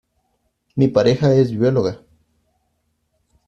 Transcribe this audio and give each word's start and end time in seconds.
Mi 0.77 0.87
pareja 0.87 1.31
es 1.35 1.51
bióloga. 1.55 2.01